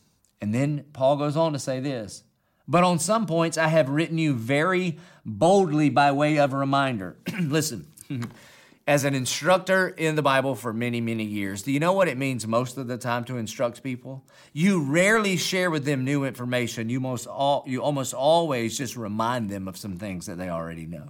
And 0.40 0.52
then 0.54 0.84
Paul 0.92 1.16
goes 1.16 1.36
on 1.36 1.52
to 1.52 1.58
say 1.58 1.80
this 1.80 2.24
but 2.66 2.84
on 2.84 2.98
some 2.98 3.26
points 3.26 3.58
I 3.58 3.68
have 3.68 3.88
written 3.88 4.18
you 4.18 4.34
very 4.34 4.98
boldly 5.24 5.90
by 5.90 6.12
way 6.12 6.38
of 6.38 6.52
a 6.52 6.56
reminder. 6.56 7.16
Listen, 7.40 7.86
as 8.86 9.04
an 9.04 9.14
instructor 9.14 9.88
in 9.88 10.14
the 10.14 10.22
Bible 10.22 10.54
for 10.54 10.72
many, 10.72 11.00
many 11.00 11.24
years, 11.24 11.62
do 11.62 11.72
you 11.72 11.80
know 11.80 11.92
what 11.92 12.08
it 12.08 12.18
means 12.18 12.46
most 12.46 12.76
of 12.76 12.86
the 12.86 12.98
time 12.98 13.24
to 13.24 13.36
instruct 13.36 13.82
people? 13.82 14.24
You 14.52 14.82
rarely 14.82 15.36
share 15.36 15.70
with 15.70 15.84
them 15.84 16.04
new 16.04 16.24
information. 16.24 16.90
You 16.90 17.00
most 17.00 17.26
all, 17.26 17.64
you 17.66 17.82
almost 17.82 18.12
always 18.12 18.76
just 18.76 18.96
remind 18.96 19.50
them 19.50 19.68
of 19.68 19.76
some 19.76 19.96
things 19.96 20.26
that 20.26 20.36
they 20.36 20.48
already 20.48 20.86
know. 20.86 21.08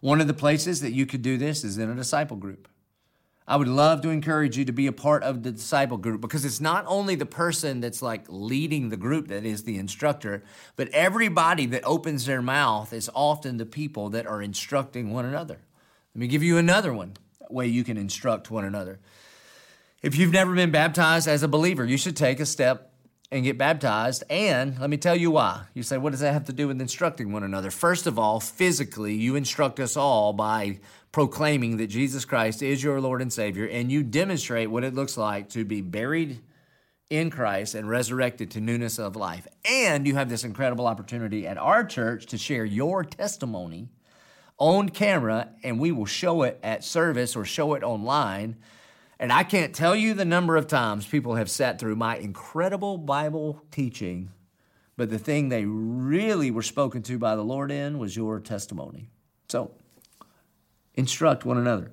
One 0.00 0.20
of 0.20 0.26
the 0.26 0.34
places 0.34 0.80
that 0.82 0.92
you 0.92 1.06
could 1.06 1.22
do 1.22 1.38
this 1.38 1.64
is 1.64 1.78
in 1.78 1.90
a 1.90 1.94
disciple 1.94 2.36
group. 2.36 2.68
I 3.46 3.56
would 3.56 3.68
love 3.68 4.00
to 4.02 4.08
encourage 4.08 4.56
you 4.56 4.64
to 4.64 4.72
be 4.72 4.86
a 4.86 4.92
part 4.92 5.22
of 5.22 5.42
the 5.42 5.52
disciple 5.52 5.98
group 5.98 6.22
because 6.22 6.46
it's 6.46 6.62
not 6.62 6.84
only 6.88 7.14
the 7.14 7.26
person 7.26 7.80
that's 7.80 8.00
like 8.00 8.24
leading 8.28 8.88
the 8.88 8.96
group 8.96 9.28
that 9.28 9.44
is 9.44 9.64
the 9.64 9.76
instructor, 9.76 10.42
but 10.76 10.88
everybody 10.88 11.66
that 11.66 11.84
opens 11.84 12.24
their 12.24 12.40
mouth 12.40 12.94
is 12.94 13.10
often 13.14 13.58
the 13.58 13.66
people 13.66 14.08
that 14.10 14.26
are 14.26 14.40
instructing 14.40 15.12
one 15.12 15.26
another. 15.26 15.58
Let 16.14 16.20
me 16.20 16.26
give 16.26 16.42
you 16.42 16.56
another 16.56 16.94
one 16.94 17.18
way 17.50 17.66
you 17.66 17.84
can 17.84 17.98
instruct 17.98 18.50
one 18.50 18.64
another. 18.64 18.98
If 20.00 20.16
you've 20.16 20.32
never 20.32 20.54
been 20.54 20.70
baptized 20.70 21.28
as 21.28 21.42
a 21.42 21.48
believer, 21.48 21.84
you 21.84 21.98
should 21.98 22.16
take 22.16 22.40
a 22.40 22.46
step 22.46 22.93
and 23.34 23.42
get 23.42 23.58
baptized. 23.58 24.22
And 24.30 24.78
let 24.78 24.88
me 24.88 24.96
tell 24.96 25.16
you 25.16 25.32
why. 25.32 25.64
You 25.74 25.82
say, 25.82 25.98
what 25.98 26.12
does 26.12 26.20
that 26.20 26.32
have 26.32 26.44
to 26.44 26.52
do 26.52 26.68
with 26.68 26.80
instructing 26.80 27.32
one 27.32 27.42
another? 27.42 27.72
First 27.72 28.06
of 28.06 28.16
all, 28.16 28.38
physically, 28.38 29.14
you 29.14 29.34
instruct 29.34 29.80
us 29.80 29.96
all 29.96 30.32
by 30.32 30.78
proclaiming 31.10 31.76
that 31.78 31.88
Jesus 31.88 32.24
Christ 32.24 32.62
is 32.62 32.80
your 32.80 33.00
Lord 33.00 33.20
and 33.20 33.32
Savior, 33.32 33.66
and 33.66 33.90
you 33.90 34.04
demonstrate 34.04 34.70
what 34.70 34.84
it 34.84 34.94
looks 34.94 35.16
like 35.16 35.48
to 35.50 35.64
be 35.64 35.80
buried 35.80 36.42
in 37.10 37.28
Christ 37.28 37.74
and 37.74 37.88
resurrected 37.88 38.52
to 38.52 38.60
newness 38.60 39.00
of 39.00 39.16
life. 39.16 39.48
And 39.68 40.06
you 40.06 40.14
have 40.14 40.28
this 40.28 40.44
incredible 40.44 40.86
opportunity 40.86 41.44
at 41.44 41.58
our 41.58 41.84
church 41.84 42.26
to 42.26 42.38
share 42.38 42.64
your 42.64 43.02
testimony 43.02 43.88
on 44.58 44.88
camera, 44.90 45.48
and 45.64 45.80
we 45.80 45.90
will 45.90 46.06
show 46.06 46.44
it 46.44 46.60
at 46.62 46.84
service 46.84 47.34
or 47.34 47.44
show 47.44 47.74
it 47.74 47.82
online. 47.82 48.56
And 49.24 49.32
I 49.32 49.42
can't 49.42 49.74
tell 49.74 49.96
you 49.96 50.12
the 50.12 50.26
number 50.26 50.54
of 50.54 50.66
times 50.66 51.06
people 51.06 51.36
have 51.36 51.48
sat 51.48 51.78
through 51.78 51.96
my 51.96 52.18
incredible 52.18 52.98
Bible 52.98 53.62
teaching, 53.70 54.28
but 54.98 55.08
the 55.08 55.18
thing 55.18 55.48
they 55.48 55.64
really 55.64 56.50
were 56.50 56.60
spoken 56.60 57.00
to 57.04 57.18
by 57.18 57.34
the 57.34 57.42
Lord 57.42 57.70
in 57.70 57.98
was 57.98 58.14
your 58.14 58.38
testimony. 58.38 59.08
So, 59.48 59.70
instruct 60.92 61.46
one 61.46 61.56
another. 61.56 61.90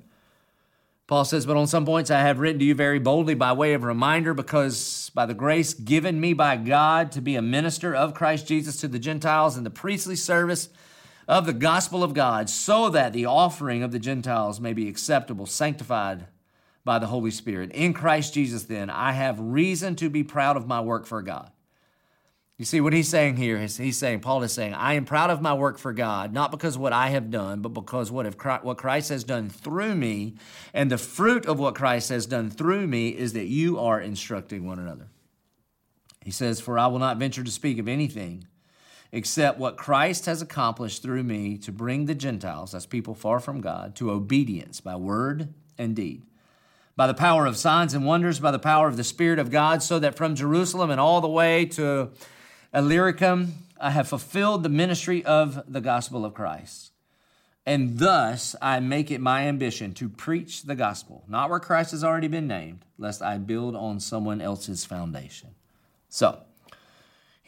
Paul 1.07 1.23
says, 1.23 1.45
But 1.45 1.55
on 1.55 1.67
some 1.67 1.85
points 1.85 2.11
I 2.11 2.19
have 2.19 2.41
written 2.41 2.59
to 2.59 2.65
you 2.65 2.75
very 2.75 2.99
boldly 2.99 3.35
by 3.35 3.53
way 3.53 3.75
of 3.75 3.85
reminder, 3.85 4.33
because 4.33 5.09
by 5.15 5.25
the 5.25 5.33
grace 5.33 5.73
given 5.73 6.19
me 6.19 6.33
by 6.33 6.57
God 6.57 7.13
to 7.13 7.21
be 7.21 7.37
a 7.37 7.41
minister 7.41 7.95
of 7.95 8.13
Christ 8.13 8.45
Jesus 8.45 8.75
to 8.81 8.89
the 8.89 8.99
Gentiles 8.99 9.55
in 9.55 9.63
the 9.63 9.69
priestly 9.69 10.17
service 10.17 10.67
of 11.29 11.45
the 11.45 11.53
gospel 11.53 12.03
of 12.03 12.13
God, 12.13 12.49
so 12.49 12.89
that 12.89 13.13
the 13.13 13.25
offering 13.25 13.83
of 13.83 13.93
the 13.93 13.99
Gentiles 13.99 14.59
may 14.59 14.73
be 14.73 14.89
acceptable, 14.89 15.45
sanctified 15.45 16.27
by 16.83 16.99
the 16.99 17.07
Holy 17.07 17.31
Spirit. 17.31 17.71
In 17.71 17.93
Christ 17.93 18.33
Jesus, 18.33 18.63
then, 18.63 18.89
I 18.89 19.11
have 19.11 19.39
reason 19.39 19.95
to 19.97 20.09
be 20.09 20.23
proud 20.23 20.57
of 20.57 20.67
my 20.67 20.81
work 20.81 21.05
for 21.05 21.21
God. 21.21 21.51
You 22.57 22.65
see, 22.65 22.79
what 22.79 22.93
he's 22.93 23.09
saying 23.09 23.37
here 23.37 23.57
is 23.57 23.77
he's 23.77 23.97
saying, 23.97 24.19
Paul 24.19 24.43
is 24.43 24.53
saying, 24.53 24.75
I 24.75 24.93
am 24.93 25.05
proud 25.05 25.31
of 25.31 25.41
my 25.41 25.53
work 25.53 25.79
for 25.79 25.93
God, 25.93 26.31
not 26.31 26.51
because 26.51 26.77
what 26.77 26.93
I 26.93 27.09
have 27.09 27.31
done, 27.31 27.61
but 27.61 27.69
because 27.69 28.11
what, 28.11 28.37
Christ, 28.37 28.63
what 28.63 28.77
Christ 28.77 29.09
has 29.09 29.23
done 29.23 29.49
through 29.49 29.95
me. 29.95 30.35
And 30.71 30.91
the 30.91 30.99
fruit 30.99 31.47
of 31.47 31.59
what 31.59 31.73
Christ 31.73 32.09
has 32.09 32.27
done 32.27 32.51
through 32.51 32.85
me 32.85 33.09
is 33.09 33.33
that 33.33 33.47
you 33.47 33.79
are 33.79 33.99
instructing 33.99 34.67
one 34.67 34.77
another. 34.77 35.07
He 36.23 36.29
says, 36.29 36.61
For 36.61 36.77
I 36.77 36.85
will 36.85 36.99
not 36.99 37.17
venture 37.17 37.43
to 37.43 37.49
speak 37.49 37.79
of 37.79 37.87
anything 37.87 38.45
except 39.11 39.57
what 39.57 39.75
Christ 39.75 40.27
has 40.27 40.41
accomplished 40.41 41.01
through 41.01 41.23
me 41.23 41.57
to 41.57 41.71
bring 41.71 42.05
the 42.05 42.15
Gentiles, 42.15 42.75
as 42.75 42.85
people 42.85 43.15
far 43.15 43.39
from 43.39 43.59
God, 43.59 43.95
to 43.95 44.11
obedience 44.11 44.81
by 44.81 44.95
word 44.95 45.53
and 45.79 45.95
deed 45.95 46.21
by 46.95 47.07
the 47.07 47.13
power 47.13 47.45
of 47.45 47.57
signs 47.57 47.93
and 47.93 48.05
wonders, 48.05 48.39
by 48.39 48.51
the 48.51 48.59
power 48.59 48.87
of 48.87 48.97
the 48.97 49.03
Spirit 49.03 49.39
of 49.39 49.51
God, 49.51 49.81
so 49.81 49.99
that 49.99 50.15
from 50.15 50.35
Jerusalem 50.35 50.89
and 50.89 50.99
all 50.99 51.21
the 51.21 51.27
way 51.27 51.65
to 51.65 52.11
Illyricum, 52.73 53.53
I 53.79 53.91
have 53.91 54.07
fulfilled 54.07 54.63
the 54.63 54.69
ministry 54.69 55.25
of 55.25 55.63
the 55.67 55.81
gospel 55.81 56.25
of 56.25 56.33
Christ. 56.33 56.91
And 57.65 57.99
thus 57.99 58.55
I 58.61 58.79
make 58.79 59.11
it 59.11 59.21
my 59.21 59.47
ambition 59.47 59.93
to 59.95 60.09
preach 60.09 60.63
the 60.63 60.75
gospel, 60.75 61.23
not 61.27 61.49
where 61.49 61.59
Christ 61.59 61.91
has 61.91 62.03
already 62.03 62.27
been 62.27 62.47
named, 62.47 62.85
lest 62.97 63.21
I 63.21 63.37
build 63.37 63.75
on 63.75 63.99
someone 63.99 64.41
else's 64.41 64.85
foundation. 64.85 65.49
So, 66.09 66.39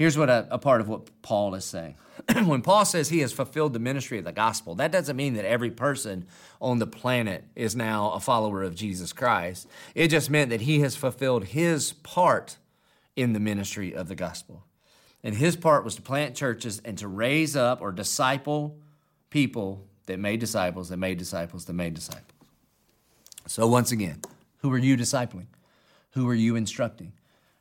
here's 0.03 0.17
what 0.17 0.29
a, 0.29 0.45
a 0.51 0.59
part 0.59 0.81
of 0.81 0.89
what 0.89 1.21
Paul 1.21 1.55
is 1.55 1.63
saying. 1.63 1.95
when 2.43 2.61
Paul 2.61 2.83
says 2.83 3.07
he 3.07 3.19
has 3.19 3.31
fulfilled 3.31 3.71
the 3.71 3.79
ministry 3.79 4.19
of 4.19 4.25
the 4.25 4.33
gospel, 4.33 4.75
that 4.75 4.91
doesn't 4.91 5.15
mean 5.15 5.35
that 5.35 5.45
every 5.45 5.71
person 5.71 6.25
on 6.59 6.79
the 6.79 6.85
planet 6.85 7.45
is 7.55 7.73
now 7.73 8.11
a 8.11 8.19
follower 8.19 8.63
of 8.63 8.75
Jesus 8.75 9.13
Christ. 9.13 9.65
It 9.95 10.09
just 10.09 10.29
meant 10.29 10.49
that 10.49 10.59
he 10.59 10.81
has 10.81 10.97
fulfilled 10.97 11.45
his 11.45 11.93
part 11.93 12.57
in 13.15 13.31
the 13.31 13.39
ministry 13.39 13.95
of 13.95 14.09
the 14.09 14.15
gospel. 14.15 14.65
And 15.23 15.35
his 15.35 15.55
part 15.55 15.85
was 15.85 15.95
to 15.95 16.01
plant 16.01 16.35
churches 16.35 16.81
and 16.83 16.97
to 16.97 17.07
raise 17.07 17.55
up 17.55 17.81
or 17.81 17.93
disciple 17.93 18.77
people 19.29 19.87
that 20.07 20.19
made 20.19 20.41
disciples, 20.41 20.89
that 20.89 20.97
made 20.97 21.17
disciples, 21.17 21.63
that 21.63 21.73
made 21.73 21.93
disciples. 21.93 22.25
So, 23.47 23.67
once 23.67 23.93
again, 23.93 24.19
who 24.57 24.73
are 24.73 24.77
you 24.77 24.97
discipling? 24.97 25.47
Who 26.11 26.27
are 26.27 26.35
you 26.35 26.57
instructing? 26.57 27.13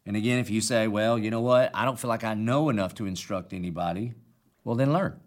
And 0.05 0.17
again, 0.17 0.39
if 0.39 0.51
you 0.51 0.61
say, 0.61 0.89
well, 0.89 1.19
you 1.19 1.31
know 1.31 1.41
what, 1.41 1.71
I 1.75 1.85
don't 1.85 1.99
feel 1.99 2.09
like 2.09 2.25
I 2.25 2.35
know 2.35 2.69
enough 2.69 2.95
to 2.97 3.07
instruct 3.07 3.53
anybody, 3.53 4.15
well, 4.65 4.77
then 4.77 4.93
learn. 4.93 5.21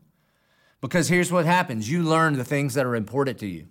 Because 0.82 1.08
here's 1.08 1.32
what 1.32 1.46
happens 1.46 1.89
you 1.89 2.03
learn 2.03 2.34
the 2.34 2.44
things 2.44 2.74
that 2.74 2.86
are 2.86 2.96
important 2.96 3.39
to 3.39 3.48
you. 3.48 3.67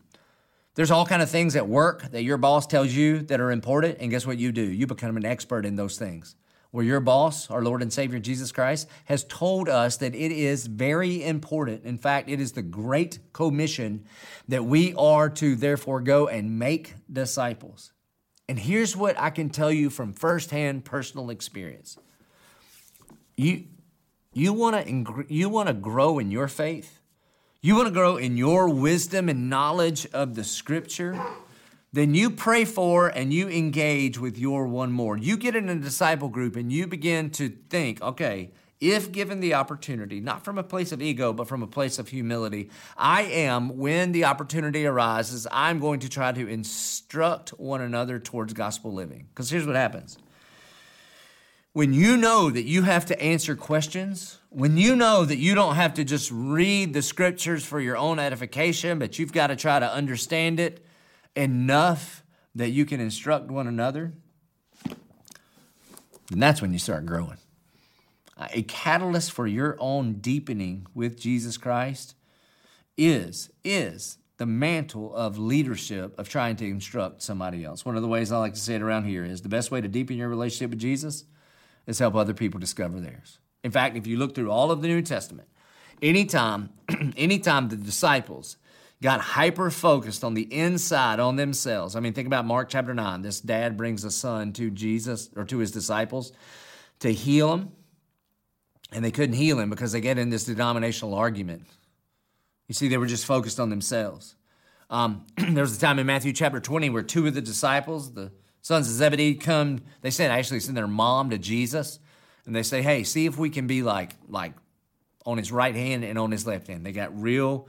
There's 0.75 0.91
all 0.91 1.07
kind 1.07 1.23
of 1.23 1.31
things 1.31 1.55
at 1.55 1.69
work 1.69 2.11
that 2.11 2.25
your 2.25 2.37
boss 2.37 2.67
tells 2.67 2.93
you 2.93 3.21
that 3.23 3.41
are 3.41 3.53
important, 3.53 3.99
and 4.01 4.11
guess 4.11 4.27
what 4.27 4.39
you 4.39 4.51
do? 4.51 4.63
You 4.63 4.87
become 4.87 5.17
an 5.17 5.25
expert 5.25 5.65
in 5.65 5.77
those 5.77 5.97
things 5.99 6.35
where 6.75 6.85
your 6.85 6.99
boss, 6.99 7.49
our 7.53 7.63
Lord 7.63 7.83
and 7.83 7.93
Savior 7.93 8.19
Jesus 8.19 8.51
Christ, 8.51 8.89
has 9.05 9.23
told 9.23 9.69
us 9.69 9.99
that 9.99 10.13
it 10.13 10.33
is 10.33 10.67
very 10.67 11.23
important. 11.23 11.85
In 11.85 11.97
fact, 11.97 12.29
it 12.29 12.41
is 12.41 12.51
the 12.51 12.63
great 12.63 13.21
commission 13.33 14.05
that 14.49 14.65
we 14.65 14.93
are 14.95 15.31
to 15.31 15.55
therefore 15.55 16.01
go 16.01 16.27
and 16.27 16.59
make 16.59 16.95
disciples. 17.13 17.93
And 18.49 18.59
here's 18.59 18.97
what 18.97 19.19
I 19.19 19.31
can 19.31 19.51
tell 19.51 19.73
you 19.73 19.91
from 19.91 20.13
firsthand 20.13 20.85
personal 20.85 21.31
experience. 21.31 21.99
You, 23.37 23.65
you 24.33 24.53
want 24.53 24.87
to 24.87 25.25
you 25.29 25.49
want 25.49 25.69
to 25.69 25.75
grow 25.75 26.19
in 26.19 26.31
your 26.31 26.49
faith? 26.49 27.01
You 27.63 27.77
want 27.77 27.89
to 27.89 27.95
grow 27.95 28.17
in 28.17 28.37
your 28.37 28.69
wisdom 28.69 29.29
and 29.29 29.49
knowledge 29.49 30.07
of 30.13 30.35
the 30.35 30.45
scripture? 30.45 31.19
then 31.95 32.13
you 32.13 32.29
pray 32.29 32.65
for 32.65 33.07
and 33.07 33.33
you 33.33 33.49
engage 33.49 34.19
with 34.19 34.37
your 34.37 34.67
one 34.67 34.91
more. 34.91 35.17
You 35.17 35.37
get 35.37 35.55
in 35.55 35.69
a 35.69 35.77
disciple 35.77 36.29
group 36.29 36.57
and 36.57 36.73
you 36.73 36.89
begin 36.89 37.31
to 37.31 37.51
think, 37.71 38.03
okay, 38.03 38.51
if 38.81 39.13
given 39.13 39.41
the 39.41 39.55
opportunity, 39.55 40.21
not 40.21 40.45
from 40.45 40.59
a 40.59 40.63
place 40.63 40.93
of 40.93 41.01
ego, 41.01 41.33
but 41.33 41.49
from 41.49 41.63
a 41.63 41.67
place 41.67 41.99
of 41.99 42.09
humility, 42.09 42.71
I 42.97 43.23
am, 43.23 43.79
when 43.79 44.13
the 44.13 44.25
opportunity 44.25 44.85
arises, 44.87 45.47
I'm 45.51 45.79
going 45.79 46.01
to 46.01 46.09
try 46.09 46.33
to 46.33 46.47
instruct 46.47 47.51
one 47.51 47.81
another 47.81 48.19
towards 48.19 48.53
gospel 48.53 48.93
living. 48.93 49.27
Because 49.31 49.51
here's 49.51 49.67
what 49.67 49.77
happens 49.77 50.19
when 51.73 51.93
you 51.93 52.17
know 52.17 52.51
that 52.51 52.63
you 52.63 52.83
have 52.83 53.05
to 53.07 53.21
answer 53.21 53.57
questions, 53.57 54.39
when 54.51 54.77
you 54.77 54.95
know 54.95 55.25
that 55.25 55.39
you 55.39 55.57
don't 55.57 55.75
have 55.75 55.95
to 55.95 56.05
just 56.05 56.31
read 56.33 56.93
the 56.95 57.03
scriptures 57.03 57.65
for 57.65 57.81
your 57.81 57.97
own 57.97 58.21
edification, 58.21 59.01
but 59.01 59.19
you've 59.19 59.33
got 59.33 59.49
to 59.49 59.57
try 59.57 59.81
to 59.81 59.93
understand 59.93 60.61
it 60.61 60.87
enough 61.35 62.23
that 62.55 62.71
you 62.71 62.85
can 62.85 63.01
instruct 63.01 63.51
one 63.51 63.67
another, 63.67 64.13
then 66.31 66.39
that's 66.39 66.63
when 66.63 66.73
you 66.73 66.79
start 66.79 67.05
growing. 67.07 67.39
A 68.37 68.63
catalyst 68.63 69.33
for 69.33 69.47
your 69.47 69.77
own 69.79 70.15
deepening 70.15 70.87
with 70.95 71.19
Jesus 71.19 71.57
Christ 71.57 72.17
is 72.97 73.51
is 73.63 74.19
the 74.37 74.47
mantle 74.47 75.15
of 75.15 75.39
leadership 75.39 76.19
of 76.19 76.29
trying 76.29 76.57
to 76.57 76.69
instruct 76.69 77.23
somebody 77.23 77.65
else. 77.65 77.85
One 77.85 77.95
of 77.97 78.03
the 78.03 78.09
ways 78.09 78.33
I 78.33 78.39
like 78.39 78.55
to 78.55 78.61
say 78.61 78.75
it 78.75 78.83
around 78.83 79.05
here 79.05 79.25
is 79.25 79.43
the 79.43 79.49
best 79.49 79.71
way 79.71 79.81
to 79.81 79.89
deepen 79.89 80.17
your 80.17 80.29
relationship 80.29 80.71
with 80.71 80.81
Jesus 80.81 81.25
is 81.87 82.01
help 82.01 82.17
other 82.17 82.35
people 82.35 82.59
discover 82.59 82.99
theirs. 82.99 83.39
In 83.63 83.71
fact, 83.71 83.97
if 83.97 84.07
you 84.07 84.17
look 84.17 84.35
through 84.35 84.51
all 84.51 84.73
of 84.73 84.83
the 84.83 84.89
New 84.89 85.03
Testament, 85.03 85.49
anytime 86.03 86.71
anytime 87.17 87.69
the 87.69 87.77
disciples 87.77 88.57
got 89.03 89.21
hyper 89.21 89.71
focused 89.71 90.25
on 90.25 90.33
the 90.33 90.53
inside, 90.53 91.21
on 91.21 91.37
themselves. 91.37 91.95
I 91.95 92.01
mean, 92.01 92.15
think 92.15 92.27
about 92.27 92.47
Mark 92.47 92.71
chapter 92.71 92.95
9. 92.95 93.21
This 93.21 93.39
dad 93.39 93.77
brings 93.77 94.03
a 94.03 94.11
son 94.11 94.53
to 94.55 94.71
Jesus 94.71 95.29
or 95.37 95.45
to 95.45 95.59
his 95.59 95.73
disciples 95.73 96.33
to 97.01 97.13
heal 97.13 97.53
him, 97.53 97.73
and 98.95 99.05
they 99.05 99.11
couldn't 99.11 99.35
heal 99.35 99.59
him 99.59 99.71
because 99.71 99.93
they 99.93 100.01
get 100.01 100.19
in 100.19 100.31
this 100.31 100.45
denominational 100.45 101.15
argument. 101.15 101.67
You 102.69 102.75
see, 102.75 102.89
they 102.89 102.97
were 102.97 103.07
just 103.07 103.27
focused 103.27 103.61
on 103.61 103.69
themselves. 103.69 104.37
Um, 104.89 105.27
there 105.37 105.63
was 105.63 105.77
a 105.77 105.81
time 105.81 105.99
in 105.99 106.07
Matthew 106.07 106.33
chapter 106.33 106.61
20 106.61 106.91
where 106.91 107.03
two 107.03 107.27
of 107.27 107.35
the 107.35 107.43
disciples, 107.43 108.13
the 108.13 108.33
sons 108.63 108.89
of 108.89 108.95
Zebedee, 108.95 109.35
come, 109.35 109.83
they 110.01 110.11
said, 110.11 110.31
actually 110.31 110.61
send 110.61 110.77
their 110.77 110.87
mom 110.87 111.31
to 111.31 111.39
Jesus, 111.39 111.99
and 112.47 112.55
they 112.55 112.63
say, 112.63 112.83
hey, 112.83 113.05
see 113.05 113.27
if 113.27 113.37
we 113.37 113.51
can 113.51 113.67
be 113.67 113.83
like, 113.83 114.13
like 114.29 114.53
on 115.27 115.39
his 115.39 115.51
right 115.51 115.75
hand 115.75 116.05
and 116.05 116.19
on 116.19 116.31
his 116.31 116.47
left 116.47 116.69
hand. 116.69 116.85
They 116.85 116.93
got 116.93 117.21
real 117.21 117.69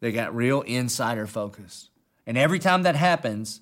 they 0.00 0.10
got 0.10 0.34
real 0.34 0.62
insider 0.62 1.28
focus. 1.28 1.88
And 2.26 2.36
every 2.36 2.58
time 2.58 2.82
that 2.82 2.96
happens, 2.96 3.60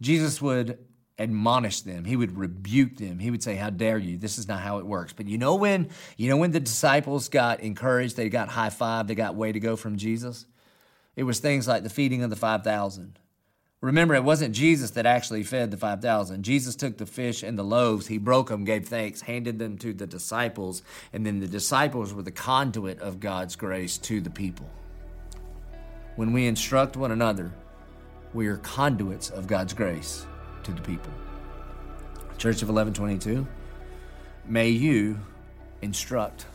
Jesus 0.00 0.40
would 0.40 0.78
admonish 1.18 1.82
them. 1.82 2.04
He 2.04 2.16
would 2.16 2.36
rebuke 2.36 2.96
them. 2.96 3.18
He 3.18 3.30
would 3.30 3.42
say, 3.42 3.54
"How 3.54 3.70
dare 3.70 3.98
you? 3.98 4.18
This 4.18 4.38
is 4.38 4.48
not 4.48 4.60
how 4.60 4.78
it 4.78 4.86
works." 4.86 5.12
But 5.12 5.28
you 5.28 5.38
know 5.38 5.54
when, 5.54 5.88
you 6.16 6.28
know 6.28 6.36
when 6.36 6.50
the 6.50 6.60
disciples 6.60 7.28
got 7.28 7.60
encouraged, 7.60 8.16
they 8.16 8.28
got 8.28 8.48
high 8.48 8.70
five, 8.70 9.06
they 9.06 9.14
got 9.14 9.36
way 9.36 9.52
to 9.52 9.60
go 9.60 9.76
from 9.76 9.96
Jesus? 9.96 10.46
It 11.16 11.22
was 11.22 11.38
things 11.38 11.68
like 11.68 11.84
the 11.84 11.90
feeding 11.90 12.22
of 12.22 12.30
the 12.30 12.36
5,000. 12.36 13.18
Remember, 13.80 14.14
it 14.14 14.24
wasn't 14.24 14.54
Jesus 14.54 14.92
that 14.92 15.06
actually 15.06 15.44
fed 15.44 15.70
the 15.70 15.76
5,000. 15.76 16.42
Jesus 16.42 16.74
took 16.74 16.96
the 16.96 17.06
fish 17.06 17.42
and 17.42 17.58
the 17.58 17.62
loaves, 17.62 18.06
he 18.06 18.18
broke 18.18 18.48
them, 18.48 18.64
gave 18.64 18.88
thanks, 18.88 19.20
handed 19.20 19.58
them 19.58 19.76
to 19.78 19.92
the 19.92 20.06
disciples, 20.06 20.82
and 21.12 21.24
then 21.24 21.38
the 21.38 21.46
disciples 21.46 22.14
were 22.14 22.22
the 22.22 22.32
conduit 22.32 22.98
of 23.00 23.20
God's 23.20 23.56
grace 23.56 23.98
to 23.98 24.20
the 24.20 24.30
people. 24.30 24.68
When 26.16 26.32
we 26.32 26.46
instruct 26.46 26.96
one 26.96 27.12
another, 27.12 27.52
we 28.32 28.46
are 28.46 28.56
conduits 28.56 29.30
of 29.30 29.46
God's 29.46 29.74
grace 29.74 30.26
to 30.64 30.72
the 30.72 30.82
people. 30.82 31.12
Church 32.36 32.62
of 32.62 32.68
1122, 32.68 33.46
may 34.46 34.68
you 34.68 35.18
instruct 35.82 36.46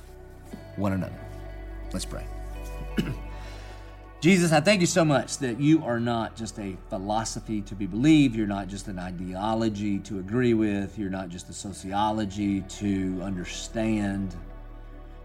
one 0.75 0.93
another. 0.93 1.19
Let's 1.93 2.05
pray. 2.05 2.25
Jesus, 4.21 4.51
I 4.51 4.59
thank 4.59 4.81
you 4.81 4.87
so 4.87 5.05
much 5.05 5.37
that 5.37 5.61
you 5.61 5.83
are 5.85 5.99
not 5.99 6.35
just 6.35 6.59
a 6.59 6.75
philosophy 6.89 7.61
to 7.61 7.75
be 7.75 7.87
believed. 7.87 8.35
You're 8.35 8.47
not 8.47 8.67
just 8.67 8.89
an 8.89 8.99
ideology 8.99 9.99
to 9.99 10.19
agree 10.19 10.53
with. 10.53 10.99
You're 10.99 11.09
not 11.09 11.29
just 11.29 11.49
a 11.49 11.53
sociology 11.53 12.61
to 12.61 13.21
understand. 13.23 14.35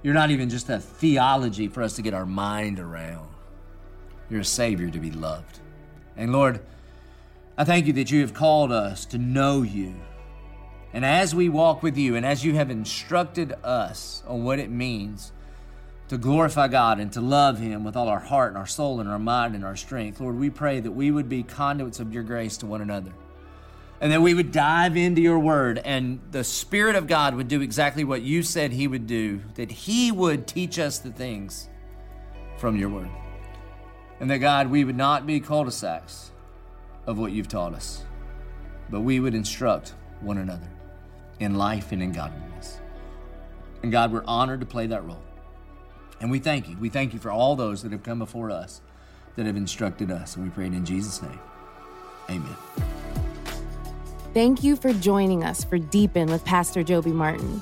You're 0.05 0.15
not 0.15 0.31
even 0.31 0.49
just 0.49 0.71
a 0.71 0.79
theology 0.79 1.67
for 1.67 1.83
us 1.83 1.97
to 1.97 2.03
get 2.03 2.15
our 2.15 2.27
mind 2.27 2.79
around. 2.79 3.29
You're 4.31 4.43
a 4.43 4.45
Savior 4.45 4.89
to 4.91 4.99
be 4.99 5.11
loved. 5.11 5.59
And 6.17 6.31
Lord, 6.31 6.61
I 7.57 7.63
thank 7.63 7.87
you 7.87 7.93
that 7.95 8.11
you 8.11 8.21
have 8.23 8.35
called 8.35 8.73
us 8.73 9.05
to 9.07 9.19
know 9.19 9.63
you. 9.63 9.95
And 10.93 11.05
as 11.05 11.35
we 11.35 11.49
walk 11.49 11.85
with 11.85 11.97
you, 11.97 12.17
and 12.17 12.27
as 12.27 12.45
you 12.45 12.55
have 12.55 12.69
instructed 12.69 13.53
us 13.63 14.25
on 14.27 14.43
what 14.43 14.59
it 14.59 14.71
means 14.71 15.33
to 16.09 16.19
glorify 16.19 16.67
God 16.67 16.99
and 16.99 17.13
to 17.13 17.21
love 17.21 17.61
Him 17.61 17.85
with 17.85 17.97
all 17.97 18.09
our 18.09 18.19
heart 18.19 18.49
and 18.51 18.59
our 18.59 18.67
soul 18.67 18.99
and 18.99 19.09
our 19.09 19.21
mind 19.21 19.55
and 19.55 19.65
our 19.65 19.77
strength, 19.77 20.21
Lord, 20.21 20.37
we 20.37 20.51
pray 20.51 20.81
that 20.81 20.91
we 20.91 21.13
would 21.13 21.29
be 21.29 21.45
conduits 21.45 22.01
of 22.01 22.13
your 22.13 22.25
grace 22.25 22.57
to 22.59 22.67
one 22.67 22.81
another. 22.81 23.13
And 24.01 24.11
that 24.11 24.21
we 24.21 24.35
would 24.35 24.51
dive 24.51 24.97
into 24.97 25.23
your 25.23 25.39
word, 25.39 25.79
and 25.79 26.21
the 26.33 26.43
Spirit 26.43 26.97
of 26.97 27.07
God 27.07 27.37
would 27.37 27.47
do 27.47 27.61
exactly 27.61 28.03
what 28.03 28.23
you 28.23 28.43
said 28.43 28.73
He 28.73 28.89
would 28.89 29.07
do, 29.07 29.41
that 29.55 29.71
He 29.71 30.11
would 30.11 30.49
teach 30.49 30.81
us 30.81 30.99
the 30.99 31.13
things 31.13 31.69
from 32.59 32.77
your 32.77 32.89
word. 32.89 33.11
And 34.19 34.29
that, 34.29 34.39
God, 34.39 34.71
we 34.71 34.85
would 34.85 34.97
not 34.97 35.25
be 35.25 35.39
cul 35.39 35.65
de 35.65 35.71
sacs 35.71 36.33
of 37.07 37.19
what 37.19 37.33
you've 37.33 37.49
taught 37.49 37.75
us, 37.75 38.03
but 38.91 39.01
we 39.01 39.21
would 39.21 39.35
instruct 39.35 39.95
one 40.21 40.39
another 40.39 40.69
in 41.41 41.55
life 41.55 41.93
and 41.93 42.03
in 42.03 42.13
godliness. 42.13 42.79
And 43.83 43.93
God, 43.93 44.13
we're 44.13 44.25
honored 44.27 44.61
to 44.61 44.67
play 44.67 44.87
that 44.87 45.05
role. 45.05 45.23
And 46.21 46.31
we 46.31 46.39
thank 46.39 46.69
you. 46.69 46.77
We 46.79 46.89
thank 46.89 47.13
you 47.13 47.19
for 47.19 47.31
all 47.31 47.57
those 47.57 47.83
that 47.83 47.93
have 47.93 48.03
come 48.03 48.19
before 48.19 48.51
us 48.51 48.81
that 49.37 49.47
have 49.47 49.57
instructed 49.57 50.11
us. 50.11 50.37
And 50.37 50.45
we 50.45 50.51
pray 50.51 50.67
it 50.67 50.73
in 50.73 50.85
Jesus' 50.85 51.21
name. 51.21 51.41
Amen. 52.31 52.57
Thank 54.33 54.65
you 54.65 54.77
for 54.77 54.93
joining 54.93 55.45
us 55.45 55.65
for 55.65 55.79
Deepen 55.79 56.31
with 56.31 56.45
Pastor 56.45 56.83
Joby 56.83 57.13
Martin. 57.13 57.61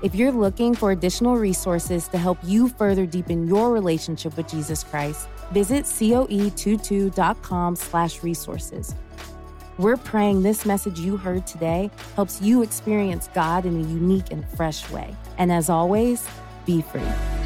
If 0.00 0.14
you're 0.14 0.30
looking 0.30 0.76
for 0.76 0.92
additional 0.92 1.36
resources 1.36 2.06
to 2.08 2.18
help 2.18 2.38
you 2.44 2.68
further 2.68 3.04
deepen 3.04 3.48
your 3.48 3.72
relationship 3.72 4.36
with 4.36 4.48
Jesus 4.48 4.84
Christ, 4.84 5.28
visit 5.52 5.86
coe22.com 5.86 7.74
slash 7.74 8.22
resources. 8.22 8.94
We're 9.76 9.96
praying 9.96 10.42
this 10.42 10.64
message 10.64 11.00
you 11.00 11.16
heard 11.16 11.48
today 11.48 11.90
helps 12.14 12.40
you 12.40 12.62
experience 12.62 13.28
God 13.34 13.66
in 13.66 13.76
a 13.76 13.88
unique 13.88 14.30
and 14.30 14.48
fresh 14.50 14.88
way. 14.90 15.16
And 15.36 15.50
as 15.50 15.68
always, 15.68 16.28
be 16.64 16.80
free. 16.82 17.37